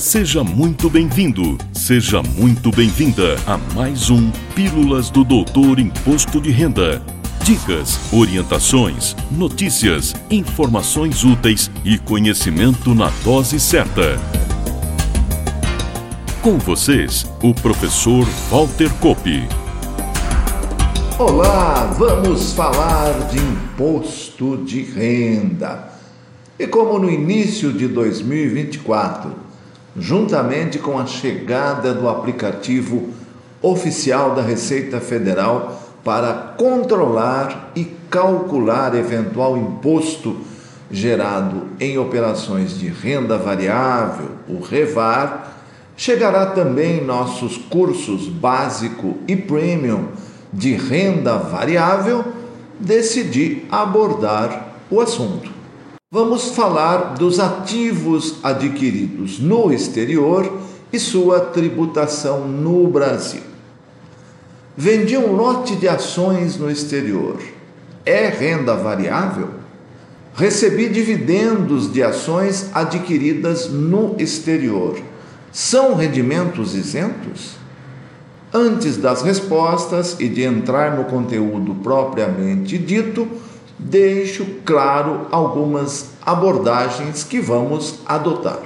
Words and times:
Seja 0.00 0.42
muito 0.42 0.88
bem-vindo, 0.88 1.58
seja 1.74 2.22
muito 2.22 2.70
bem-vinda 2.70 3.36
a 3.46 3.58
mais 3.74 4.08
um 4.08 4.30
Pílulas 4.54 5.10
do 5.10 5.22
Doutor 5.22 5.78
Imposto 5.78 6.40
de 6.40 6.50
Renda. 6.50 7.02
Dicas, 7.44 8.00
orientações, 8.10 9.14
notícias, 9.30 10.14
informações 10.30 11.22
úteis 11.22 11.70
e 11.84 11.98
conhecimento 11.98 12.94
na 12.94 13.10
dose 13.22 13.60
certa. 13.60 14.18
Com 16.40 16.56
vocês, 16.58 17.30
o 17.42 17.52
professor 17.52 18.24
Walter 18.50 18.90
Kopp. 19.00 19.28
Olá, 21.18 21.94
vamos 21.98 22.54
falar 22.54 23.28
de 23.28 23.36
imposto 23.36 24.64
de 24.64 24.80
renda. 24.80 25.90
E 26.58 26.66
como 26.66 26.98
no 26.98 27.10
início 27.10 27.70
de 27.70 27.86
2024, 27.86 29.49
juntamente 29.96 30.78
com 30.78 30.98
a 30.98 31.06
chegada 31.06 31.92
do 31.92 32.08
aplicativo 32.08 33.10
oficial 33.62 34.34
da 34.34 34.42
Receita 34.42 35.00
Federal 35.00 35.80
para 36.04 36.32
controlar 36.56 37.72
e 37.74 37.84
calcular 38.08 38.94
eventual 38.94 39.56
imposto 39.56 40.36
gerado 40.90 41.68
em 41.78 41.98
operações 41.98 42.78
de 42.78 42.88
renda 42.88 43.38
variável, 43.38 44.30
o 44.48 44.60
REVAR, 44.60 45.54
chegará 45.96 46.46
também 46.46 47.04
nossos 47.04 47.56
cursos 47.56 48.26
básico 48.26 49.18
e 49.28 49.36
premium 49.36 50.08
de 50.52 50.74
renda 50.74 51.36
variável, 51.36 52.24
decidi 52.80 53.64
abordar 53.70 54.74
o 54.90 55.00
assunto. 55.00 55.59
Vamos 56.12 56.56
falar 56.56 57.14
dos 57.14 57.38
ativos 57.38 58.40
adquiridos 58.42 59.38
no 59.38 59.72
exterior 59.72 60.58
e 60.92 60.98
sua 60.98 61.38
tributação 61.38 62.48
no 62.48 62.88
Brasil. 62.88 63.42
Vendi 64.76 65.16
um 65.16 65.30
lote 65.36 65.76
de 65.76 65.86
ações 65.86 66.56
no 66.56 66.68
exterior. 66.68 67.38
É 68.04 68.26
renda 68.26 68.74
variável? 68.74 69.50
Recebi 70.34 70.88
dividendos 70.88 71.92
de 71.92 72.02
ações 72.02 72.70
adquiridas 72.74 73.70
no 73.70 74.16
exterior. 74.18 74.98
São 75.52 75.94
rendimentos 75.94 76.74
isentos? 76.74 77.52
Antes 78.52 78.96
das 78.96 79.22
respostas 79.22 80.16
e 80.18 80.28
de 80.28 80.42
entrar 80.42 80.96
no 80.96 81.04
conteúdo 81.04 81.72
propriamente 81.76 82.76
dito, 82.76 83.28
deixo 83.82 84.46
claro 84.64 85.26
algumas 85.30 86.10
abordagens 86.20 87.24
que 87.24 87.40
vamos 87.40 88.00
adotar. 88.06 88.60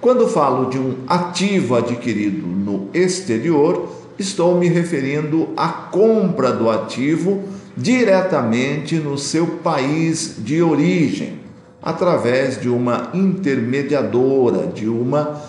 Quando 0.00 0.26
falo 0.26 0.68
de 0.68 0.78
um 0.78 0.96
ativo 1.06 1.76
adquirido 1.76 2.44
no 2.46 2.88
exterior, 2.92 3.88
estou 4.18 4.58
me 4.58 4.68
referindo 4.68 5.50
à 5.56 5.68
compra 5.68 6.50
do 6.52 6.68
ativo 6.68 7.44
diretamente 7.76 8.96
no 8.96 9.16
seu 9.16 9.46
país 9.46 10.36
de 10.38 10.60
origem, 10.60 11.40
através 11.80 12.60
de 12.60 12.68
uma 12.68 13.10
intermediadora, 13.14 14.66
de 14.66 14.88
uma 14.88 15.40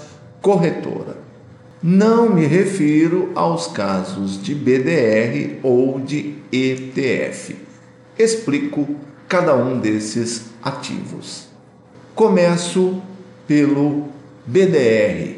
corretora. 0.41 1.17
Não 1.81 2.29
me 2.29 2.45
refiro 2.45 3.31
aos 3.35 3.67
casos 3.67 4.41
de 4.41 4.53
BDR 4.55 5.59
ou 5.63 5.99
de 5.99 6.35
ETF 6.51 7.72
explico 8.17 8.87
cada 9.27 9.55
um 9.55 9.79
desses 9.79 10.43
ativos. 10.61 11.47
Começo 12.13 13.01
pelo 13.47 14.09
BDR, 14.45 15.37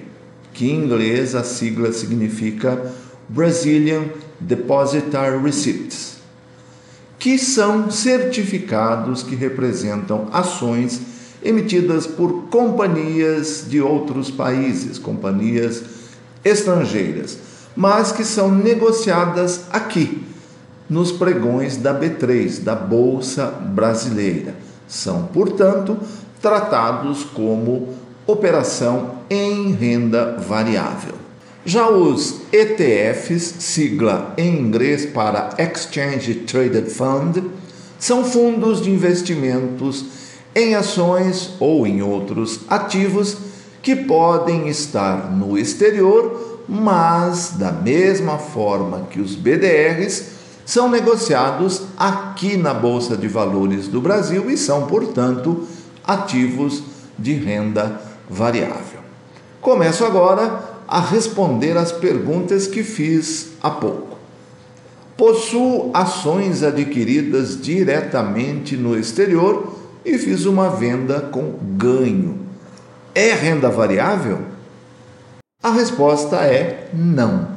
que 0.53 0.69
em 0.69 0.83
inglês 0.83 1.35
a 1.35 1.43
sigla 1.43 1.91
significa 1.93 2.93
Brazilian 3.29 4.03
Depositary 4.39 5.41
Receipts, 5.41 6.17
que 7.17 7.37
são 7.37 7.89
certificados 7.89 9.23
que 9.23 9.35
representam 9.35 10.27
ações 10.31 11.01
emitidas 11.41 12.05
por 12.05 12.49
companhias 12.49 13.65
de 13.67 13.79
outros 13.79 14.29
países, 14.29 14.99
companhias 14.99 15.83
estrangeiras, 16.43 17.37
mas 17.75 18.11
que 18.11 18.23
são 18.23 18.51
negociadas 18.53 19.61
aqui 19.71 20.34
nos 20.89 21.11
pregões 21.11 21.77
da 21.77 21.97
B3, 21.97 22.61
da 22.61 22.75
Bolsa 22.75 23.45
Brasileira. 23.47 24.55
São, 24.87 25.23
portanto, 25.33 25.97
tratados 26.41 27.23
como 27.23 27.95
operação 28.27 29.15
em 29.29 29.71
renda 29.71 30.37
variável. 30.37 31.15
Já 31.65 31.89
os 31.89 32.41
ETFs, 32.51 33.55
sigla 33.59 34.33
em 34.37 34.59
inglês 34.59 35.05
para 35.05 35.49
Exchange 35.57 36.35
Traded 36.45 36.89
Fund, 36.91 37.43
são 37.97 38.23
fundos 38.23 38.81
de 38.81 38.91
investimentos 38.91 40.05
em 40.53 40.75
ações 40.75 41.53
ou 41.59 41.87
em 41.87 42.03
outros 42.03 42.59
ativos 42.69 43.37
que 43.81 43.95
podem 43.95 44.67
estar 44.67 45.31
no 45.31 45.57
exterior, 45.57 46.63
mas 46.69 47.53
da 47.57 47.71
mesma 47.71 48.37
forma 48.37 49.07
que 49.09 49.19
os 49.19 49.35
BDRs 49.35 50.34
são 50.65 50.89
negociados 50.89 51.83
aqui 51.95 52.57
na 52.57 52.73
Bolsa 52.73 53.15
de 53.15 53.27
Valores 53.27 53.87
do 53.87 54.01
Brasil 54.01 54.49
e 54.49 54.57
são, 54.57 54.87
portanto, 54.87 55.67
ativos 56.03 56.83
de 57.17 57.33
renda 57.33 58.01
variável. 58.27 58.99
Começo 59.61 60.03
agora 60.03 60.75
a 60.87 60.99
responder 60.99 61.77
às 61.77 61.91
perguntas 61.91 62.65
que 62.67 62.83
fiz 62.83 63.51
há 63.61 63.69
pouco. 63.69 64.17
Possuo 65.15 65.91
ações 65.93 66.61
adquiridas 66.61 67.61
diretamente 67.61 68.75
no 68.75 68.97
exterior 68.97 69.75
e 70.03 70.17
fiz 70.17 70.45
uma 70.45 70.69
venda 70.69 71.21
com 71.21 71.53
ganho. 71.77 72.39
É 73.13 73.33
renda 73.33 73.69
variável? 73.69 74.39
A 75.63 75.71
resposta 75.71 76.37
é 76.37 76.89
não. 76.93 77.54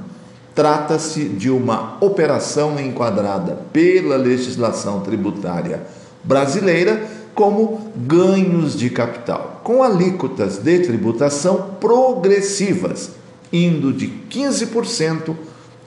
Trata-se 0.58 1.28
de 1.28 1.48
uma 1.48 1.96
operação 2.00 2.80
enquadrada 2.80 3.60
pela 3.72 4.16
legislação 4.16 4.98
tributária 5.02 5.84
brasileira 6.24 7.00
como 7.32 7.92
ganhos 7.94 8.76
de 8.76 8.90
capital, 8.90 9.60
com 9.62 9.84
alíquotas 9.84 10.58
de 10.58 10.80
tributação 10.80 11.76
progressivas, 11.78 13.12
indo 13.52 13.92
de 13.92 14.08
15% 14.28 15.36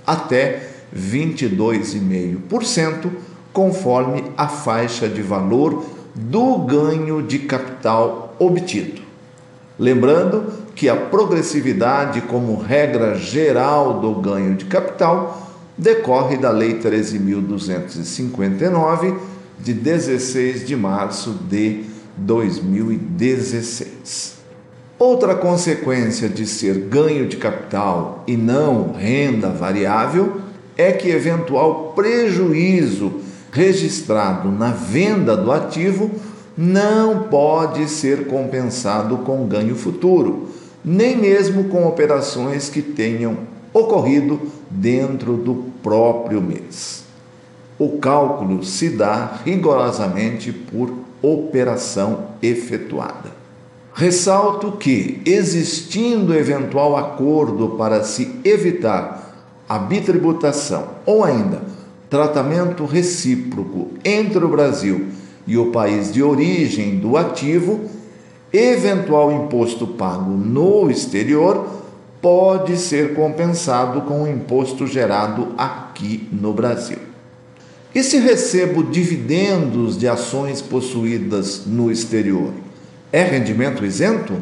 até 0.08 0.70
22,5%, 0.96 3.12
conforme 3.52 4.24
a 4.38 4.48
faixa 4.48 5.10
de 5.10 5.22
valor 5.22 5.84
do 6.16 6.60
ganho 6.60 7.22
de 7.22 7.40
capital 7.40 8.34
obtido. 8.40 9.02
Lembrando 9.82 10.46
que 10.76 10.88
a 10.88 10.96
progressividade, 10.96 12.22
como 12.22 12.56
regra 12.56 13.16
geral 13.16 14.00
do 14.00 14.14
ganho 14.14 14.54
de 14.54 14.66
capital, 14.66 15.50
decorre 15.76 16.38
da 16.38 16.52
Lei 16.52 16.76
13.259, 16.76 19.18
de 19.60 19.74
16 19.74 20.68
de 20.68 20.76
março 20.76 21.32
de 21.50 21.86
2016. 22.16 24.36
Outra 25.00 25.34
consequência 25.34 26.30
de 26.30 26.46
ser 26.46 26.78
ganho 26.82 27.28
de 27.28 27.38
capital 27.38 28.24
e 28.28 28.38
não 28.38 28.94
renda 28.94 29.50
variável 29.50 30.42
é 30.78 30.92
que 30.92 31.10
eventual 31.10 31.94
prejuízo 31.96 33.14
registrado 33.52 34.52
na 34.52 34.70
venda 34.70 35.36
do 35.36 35.52
ativo 35.52 36.12
não 36.58 37.24
pode 37.24 37.88
ser 37.90 38.28
compensado 38.28 39.20
com 39.20 39.48
ganho 39.48 39.76
futuro, 39.76 40.50
nem 40.84 41.16
mesmo 41.16 41.66
com 41.66 41.88
operações 41.88 42.70
que 42.70 42.82
tenham 42.82 43.38
ocorrido 43.74 44.40
dentro 44.70 45.38
do 45.38 45.72
próprio 45.82 46.42
mês. 46.42 47.04
O 47.80 47.98
cálculo 47.98 48.64
se 48.64 48.90
dá 48.90 49.40
rigorosamente 49.46 50.52
por 50.52 50.94
operação 51.22 52.28
efetuada. 52.42 53.32
Ressalto 53.94 54.74
que, 54.74 55.22
existindo 55.26 56.34
eventual 56.34 56.96
acordo 56.96 57.70
para 57.70 58.04
se 58.04 58.40
evitar 58.44 59.32
a 59.68 59.78
bitributação 59.78 60.88
ou 61.06 61.24
ainda 61.24 61.62
tratamento 62.10 62.86
recíproco 62.86 63.92
entre 64.04 64.44
o 64.44 64.50
Brasil 64.50 65.08
e 65.08 65.21
o 65.58 65.72
país 65.72 66.12
de 66.12 66.22
origem 66.22 66.98
do 66.98 67.18
ativo, 67.18 67.82
eventual 68.52 69.32
imposto 69.32 69.88
pago 69.88 70.32
no 70.32 70.90
exterior 70.90 71.82
pode 72.22 72.78
ser 72.78 73.14
compensado 73.16 74.02
com 74.02 74.24
o 74.24 74.28
imposto 74.28 74.86
gerado 74.86 75.54
aqui 75.58 76.30
no 76.32 76.54
Brasil. 76.54 77.00
E 77.94 78.04
se 78.04 78.20
recebo 78.20 78.84
dividendos 78.84 79.98
de 79.98 80.08
ações 80.08 80.62
possuídas 80.62 81.64
no 81.66 81.92
exterior, 81.92 82.54
é 83.12 83.24
rendimento 83.24 83.84
isento? 83.84 84.34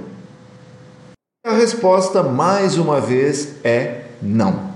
A 1.45 1.53
resposta, 1.53 2.21
mais 2.21 2.77
uma 2.77 2.99
vez, 2.99 3.55
é 3.63 4.01
não. 4.21 4.69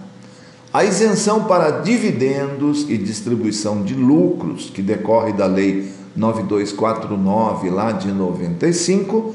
A 0.73 0.83
isenção 0.83 1.43
para 1.43 1.81
dividendos 1.81 2.89
e 2.89 2.97
distribuição 2.97 3.83
de 3.83 3.93
lucros, 3.93 4.71
que 4.71 4.81
decorre 4.81 5.33
da 5.33 5.45
Lei 5.45 5.91
9249, 6.15 7.69
lá 7.69 7.91
de 7.91 8.11
95, 8.11 9.33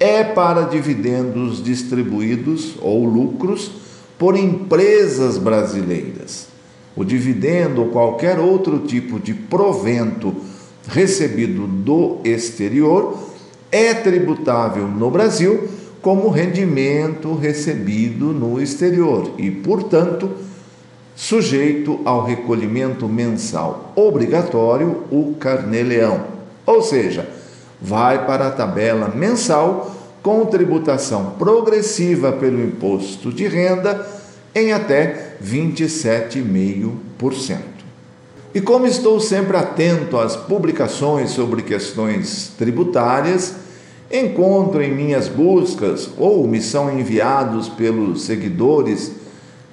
é 0.00 0.24
para 0.24 0.62
dividendos 0.62 1.62
distribuídos 1.62 2.74
ou 2.80 3.04
lucros 3.04 3.70
por 4.18 4.36
empresas 4.36 5.38
brasileiras. 5.38 6.48
O 6.96 7.04
dividendo 7.04 7.82
ou 7.82 7.88
qualquer 7.88 8.38
outro 8.38 8.80
tipo 8.80 9.18
de 9.18 9.34
provento 9.34 10.34
recebido 10.86 11.66
do 11.66 12.18
exterior 12.24 13.18
é 13.70 13.92
tributável 13.94 14.86
no 14.86 15.10
Brasil 15.10 15.68
como 16.00 16.28
rendimento 16.28 17.34
recebido 17.34 18.26
no 18.26 18.60
exterior 18.60 19.32
e, 19.38 19.50
portanto, 19.50 20.30
sujeito 21.14 22.00
ao 22.04 22.24
recolhimento 22.24 23.08
mensal 23.08 23.92
obrigatório, 23.94 25.04
o 25.10 25.34
carnê-leão. 25.38 26.24
Ou 26.66 26.82
seja, 26.82 27.28
vai 27.80 28.26
para 28.26 28.48
a 28.48 28.50
tabela 28.50 29.08
mensal 29.08 29.94
com 30.22 30.44
tributação 30.46 31.34
progressiva 31.38 32.32
pelo 32.32 32.60
imposto 32.62 33.30
de 33.30 33.46
renda 33.46 34.06
em 34.54 34.72
até 34.72 35.36
27,5%. 35.44 37.58
E 38.54 38.60
como 38.60 38.86
estou 38.86 39.20
sempre 39.20 39.56
atento 39.56 40.16
às 40.16 40.36
publicações 40.36 41.30
sobre 41.30 41.62
questões 41.62 42.52
tributárias, 42.56 43.56
encontro 44.10 44.80
em 44.80 44.94
minhas 44.94 45.28
buscas 45.28 46.08
ou 46.16 46.46
me 46.46 46.62
são 46.62 46.96
enviados 46.96 47.68
pelos 47.68 48.22
seguidores 48.22 49.10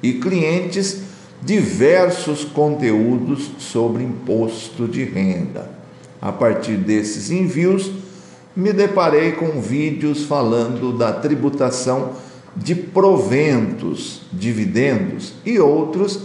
e 0.02 0.14
clientes 0.14 1.11
diversos 1.42 2.44
conteúdos 2.44 3.52
sobre 3.58 4.04
imposto 4.04 4.88
de 4.88 5.04
renda. 5.04 5.70
A 6.22 6.32
partir 6.32 6.78
desses 6.78 7.32
envios, 7.32 7.92
me 8.56 8.72
deparei 8.72 9.32
com 9.32 9.60
vídeos 9.60 10.24
falando 10.26 10.96
da 10.96 11.12
tributação 11.14 12.12
de 12.56 12.76
proventos, 12.76 14.22
dividendos 14.32 15.34
e 15.46 15.58
outros 15.58 16.20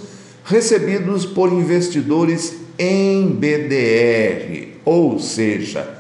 recebidos 0.45 1.25
por 1.25 1.53
investidores 1.53 2.57
em 2.79 3.29
BDR, 3.29 4.77
ou 4.85 5.19
seja, 5.19 5.97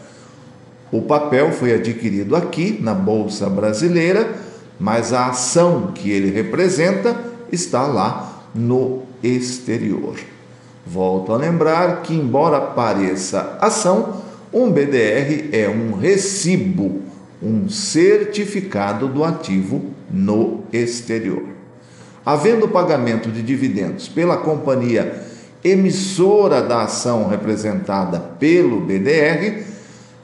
o 0.93 1.03
papel 1.03 1.53
foi 1.53 1.75
adquirido 1.75 2.37
aqui 2.37 2.79
na 2.81 2.95
Bolsa 2.95 3.49
Brasileira, 3.49 4.37
mas 4.79 5.13
a 5.13 5.29
ação 5.29 5.93
que 5.93 6.11
ele 6.11 6.31
representa 6.31 7.19
está 7.51 7.87
lá 7.87 8.26
no 8.57 9.03
exterior. 9.23 10.17
Volto 10.87 11.33
a 11.33 11.37
lembrar 11.37 12.03
que, 12.03 12.15
embora 12.15 12.61
pareça 12.61 13.59
ação, 13.61 14.23
um 14.53 14.71
BDR 14.71 15.51
é 15.53 15.69
um 15.69 15.99
recibo, 15.99 17.03
um 17.43 17.69
certificado 17.69 19.09
do 19.09 19.25
ativo 19.25 19.85
no 20.11 20.63
exterior. 20.73 21.43
Havendo 22.25 22.69
pagamento 22.69 23.31
de 23.31 23.43
dividendos 23.43 24.09
pela 24.09 24.37
companhia 24.37 25.23
emissora 25.63 26.63
da 26.63 26.83
ação 26.83 27.29
representada 27.29 28.19
pelo 28.19 28.81
BDR, 28.81 29.65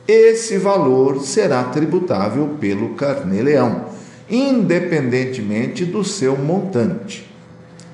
esse 0.07 0.59
valor 0.59 1.21
será 1.21 1.65
tributável 1.65 2.57
pelo 2.61 2.91
carnê-leão, 2.91 3.87
independentemente 4.31 5.85
do 5.85 6.05
seu 6.05 6.37
montante. 6.37 7.32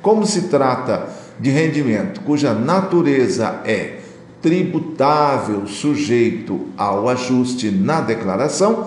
Como 0.03 0.27
se 0.27 0.43
trata 0.43 1.09
de 1.39 1.51
rendimento 1.51 2.21
cuja 2.23 2.53
natureza 2.53 3.61
é 3.65 3.99
tributável 4.41 5.67
sujeito 5.67 6.67
ao 6.77 7.09
ajuste 7.09 7.71
na 7.71 8.01
declaração, 8.01 8.87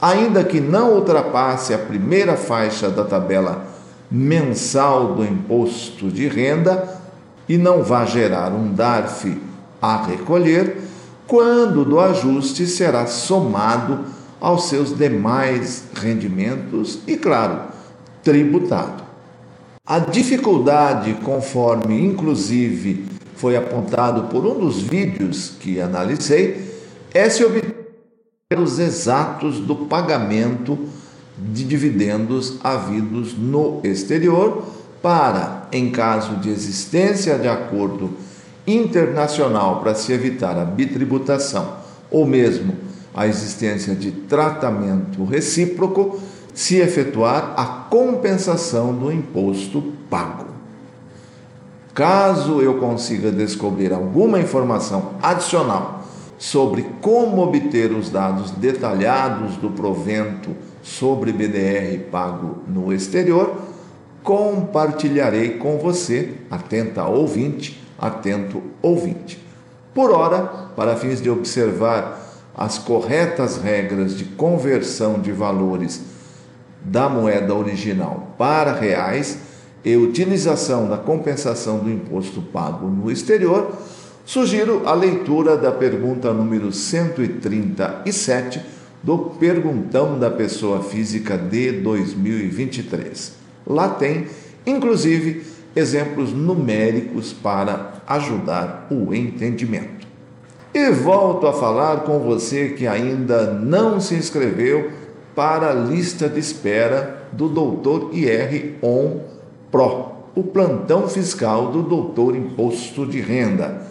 ainda 0.00 0.44
que 0.44 0.60
não 0.60 0.94
ultrapasse 0.94 1.72
a 1.72 1.78
primeira 1.78 2.36
faixa 2.36 2.90
da 2.90 3.04
tabela 3.04 3.66
mensal 4.10 5.14
do 5.14 5.24
imposto 5.24 6.08
de 6.08 6.26
renda 6.28 6.96
e 7.48 7.56
não 7.56 7.82
vá 7.82 8.04
gerar 8.04 8.52
um 8.52 8.72
DARF 8.72 9.40
a 9.80 10.04
recolher, 10.04 10.78
quando 11.26 11.84
do 11.84 12.00
ajuste 12.00 12.66
será 12.66 13.06
somado 13.06 14.04
aos 14.40 14.68
seus 14.68 14.96
demais 14.96 15.84
rendimentos 15.94 17.00
e, 17.06 17.16
claro, 17.16 17.60
tributado. 18.22 19.07
A 19.88 20.00
dificuldade, 20.00 21.14
conforme 21.24 21.98
inclusive 22.04 23.06
foi 23.36 23.56
apontado 23.56 24.24
por 24.24 24.44
um 24.44 24.60
dos 24.60 24.82
vídeos 24.82 25.54
que 25.58 25.80
analisei, 25.80 26.74
é 27.14 27.30
se 27.30 27.42
obter 27.42 27.74
os 28.58 28.78
exatos 28.78 29.58
do 29.60 29.74
pagamento 29.74 30.78
de 31.38 31.64
dividendos 31.64 32.58
havidos 32.62 33.32
no 33.32 33.80
exterior 33.82 34.62
para, 35.00 35.66
em 35.72 35.90
caso 35.90 36.36
de 36.36 36.50
existência 36.50 37.38
de 37.38 37.48
acordo 37.48 38.10
internacional 38.66 39.80
para 39.80 39.94
se 39.94 40.12
evitar 40.12 40.58
a 40.58 40.66
bitributação 40.66 41.78
ou 42.10 42.26
mesmo 42.26 42.76
a 43.14 43.26
existência 43.26 43.94
de 43.94 44.10
tratamento 44.10 45.24
recíproco, 45.24 46.20
se 46.58 46.80
efetuar 46.80 47.54
a 47.56 47.64
compensação 47.88 48.92
do 48.92 49.12
imposto 49.12 49.80
pago. 50.10 50.46
Caso 51.94 52.60
eu 52.60 52.78
consiga 52.78 53.30
descobrir 53.30 53.92
alguma 53.92 54.40
informação 54.40 55.12
adicional 55.22 56.02
sobre 56.36 56.84
como 57.00 57.42
obter 57.42 57.92
os 57.92 58.10
dados 58.10 58.50
detalhados 58.50 59.56
do 59.58 59.70
provento 59.70 60.50
sobre 60.82 61.32
BDR 61.32 61.96
pago 62.10 62.56
no 62.66 62.92
exterior, 62.92 63.56
compartilharei 64.24 65.58
com 65.58 65.78
você, 65.78 66.38
atenta 66.50 67.04
ouvinte, 67.04 67.80
atento 67.96 68.60
ouvinte. 68.82 69.40
Por 69.94 70.10
hora, 70.10 70.70
para 70.74 70.96
fins 70.96 71.22
de 71.22 71.30
observar 71.30 72.20
as 72.56 72.78
corretas 72.78 73.58
regras 73.58 74.18
de 74.18 74.24
conversão 74.24 75.20
de 75.20 75.30
valores 75.30 76.17
da 76.80 77.08
moeda 77.08 77.54
original 77.54 78.34
para 78.38 78.72
reais 78.72 79.38
e 79.84 79.96
utilização 79.96 80.88
da 80.88 80.96
compensação 80.96 81.78
do 81.78 81.90
imposto 81.90 82.42
pago 82.42 82.86
no 82.88 83.10
exterior, 83.10 83.72
sugiro 84.24 84.82
a 84.86 84.94
leitura 84.94 85.56
da 85.56 85.72
pergunta 85.72 86.32
número 86.32 86.72
137 86.72 88.60
do 89.02 89.18
Perguntão 89.38 90.18
da 90.18 90.30
Pessoa 90.30 90.82
Física 90.82 91.38
de 91.38 91.72
2023. 91.72 93.32
Lá 93.66 93.88
tem, 93.88 94.26
inclusive, 94.66 95.44
exemplos 95.74 96.32
numéricos 96.32 97.32
para 97.32 98.02
ajudar 98.06 98.88
o 98.90 99.14
entendimento. 99.14 100.06
E 100.74 100.90
volto 100.90 101.46
a 101.46 101.52
falar 101.52 102.00
com 102.00 102.18
você 102.18 102.70
que 102.70 102.86
ainda 102.86 103.52
não 103.52 104.00
se 104.00 104.14
inscreveu 104.14 104.90
para 105.38 105.70
a 105.70 105.72
lista 105.72 106.28
de 106.28 106.40
espera 106.40 107.28
do 107.30 107.48
Doutor 107.48 108.10
IR 108.12 108.74
On 108.82 109.20
Pro, 109.70 110.08
o 110.34 110.42
plantão 110.42 111.08
fiscal 111.08 111.70
do 111.70 111.80
Doutor 111.80 112.34
Imposto 112.34 113.06
de 113.06 113.20
Renda. 113.20 113.82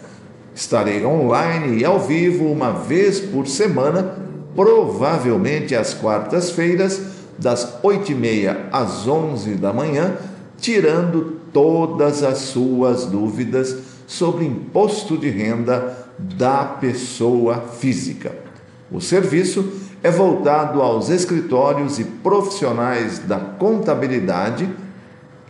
Estarei 0.54 1.06
online 1.06 1.78
e 1.78 1.86
ao 1.86 1.98
vivo 2.00 2.44
uma 2.52 2.72
vez 2.72 3.18
por 3.18 3.46
semana, 3.46 4.18
provavelmente 4.54 5.74
às 5.74 5.94
quartas-feiras, 5.94 7.00
das 7.38 7.80
8h30 7.82 8.66
às 8.70 9.08
11 9.08 9.54
da 9.54 9.72
manhã, 9.72 10.16
tirando 10.58 11.40
todas 11.50 12.22
as 12.22 12.40
suas 12.40 13.06
dúvidas 13.06 13.74
sobre 14.06 14.44
imposto 14.44 15.16
de 15.16 15.30
renda 15.30 15.96
da 16.18 16.62
pessoa 16.62 17.62
física. 17.78 18.36
O 18.90 19.00
serviço 19.00 19.87
é 20.02 20.10
voltado 20.10 20.80
aos 20.80 21.08
escritórios 21.08 21.98
e 21.98 22.04
profissionais 22.04 23.18
da 23.18 23.38
contabilidade 23.38 24.68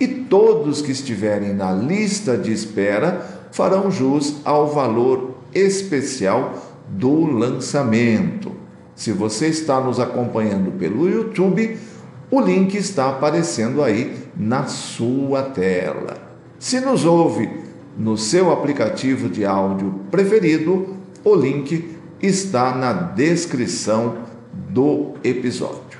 e 0.00 0.06
todos 0.06 0.80
que 0.80 0.92
estiverem 0.92 1.52
na 1.52 1.72
lista 1.72 2.36
de 2.36 2.52
espera 2.52 3.48
farão 3.50 3.90
jus 3.90 4.36
ao 4.44 4.68
valor 4.68 5.34
especial 5.54 6.54
do 6.88 7.26
lançamento. 7.26 8.52
Se 8.94 9.12
você 9.12 9.48
está 9.48 9.80
nos 9.80 10.00
acompanhando 10.00 10.72
pelo 10.72 11.08
YouTube, 11.08 11.78
o 12.30 12.40
link 12.40 12.74
está 12.76 13.10
aparecendo 13.10 13.82
aí 13.82 14.16
na 14.36 14.66
sua 14.66 15.42
tela. 15.42 16.16
Se 16.58 16.80
nos 16.80 17.04
ouve 17.04 17.48
no 17.96 18.16
seu 18.16 18.52
aplicativo 18.52 19.28
de 19.28 19.44
áudio 19.44 20.00
preferido, 20.10 20.96
o 21.24 21.34
link 21.34 21.96
está 22.20 22.74
na 22.74 22.92
descrição 22.92 24.27
do 24.52 25.14
episódio. 25.22 25.98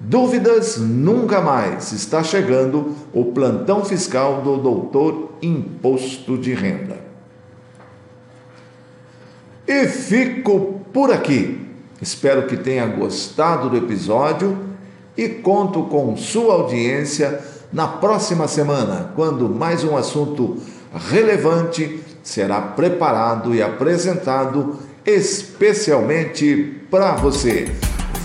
Dúvidas 0.00 0.78
nunca 0.78 1.40
mais. 1.40 1.92
Está 1.92 2.22
chegando 2.22 2.94
o 3.12 3.26
plantão 3.26 3.84
fiscal 3.84 4.42
do 4.42 4.56
Doutor 4.56 5.32
Imposto 5.42 6.38
de 6.38 6.54
Renda. 6.54 6.98
E 9.66 9.86
fico 9.86 10.80
por 10.92 11.12
aqui. 11.12 11.66
Espero 12.00 12.46
que 12.46 12.56
tenha 12.56 12.86
gostado 12.86 13.68
do 13.68 13.76
episódio 13.76 14.56
e 15.16 15.28
conto 15.28 15.82
com 15.84 16.16
sua 16.16 16.54
audiência 16.54 17.40
na 17.72 17.86
próxima 17.86 18.46
semana, 18.46 19.12
quando 19.16 19.48
mais 19.48 19.82
um 19.82 19.96
assunto 19.96 20.56
relevante 21.10 22.00
será 22.22 22.60
preparado 22.60 23.54
e 23.54 23.60
apresentado 23.60 24.76
especialmente 25.04 26.82
para 26.90 27.16
você. 27.16 27.68